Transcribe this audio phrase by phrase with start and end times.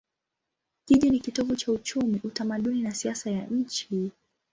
[0.87, 4.11] Jiji ni kitovu cha uchumi, utamaduni na siasa ya nchi.